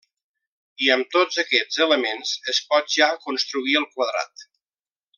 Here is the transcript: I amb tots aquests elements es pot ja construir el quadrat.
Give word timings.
I 0.85 0.87
amb 0.93 1.11
tots 1.15 1.41
aquests 1.43 1.83
elements 1.87 2.33
es 2.55 2.63
pot 2.73 2.91
ja 2.97 3.13
construir 3.29 3.81
el 3.83 3.89
quadrat. 3.97 4.51